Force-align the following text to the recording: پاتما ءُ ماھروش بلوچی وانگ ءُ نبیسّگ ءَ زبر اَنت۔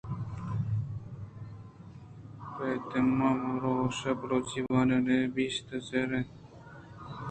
پاتما 2.53 3.29
ءُ 3.31 3.39
ماھروش 3.41 3.99
بلوچی 4.19 4.59
وانگ 4.69 4.93
ءُ 4.95 5.05
نبیسّگ 5.05 5.69
ءَ 5.75 5.85
زبر 5.87 6.11
اَنت۔ 6.15 6.29